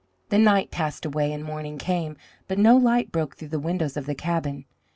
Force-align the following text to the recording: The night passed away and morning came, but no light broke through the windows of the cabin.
The 0.29 0.39
night 0.39 0.71
passed 0.71 1.05
away 1.05 1.31
and 1.31 1.43
morning 1.45 1.77
came, 1.77 2.17
but 2.47 2.57
no 2.57 2.75
light 2.75 3.11
broke 3.11 3.35
through 3.37 3.49
the 3.49 3.59
windows 3.59 3.95
of 3.95 4.07
the 4.07 4.15
cabin. 4.15 4.65